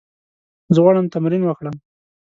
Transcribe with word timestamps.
زه 0.73 0.79
غواړم 0.83 1.05
تمرین 1.13 1.43
وکړم. 1.45 1.75